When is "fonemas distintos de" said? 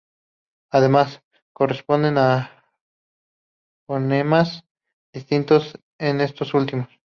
3.85-6.23